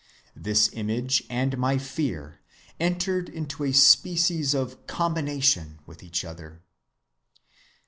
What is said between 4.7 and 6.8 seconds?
combination with each other.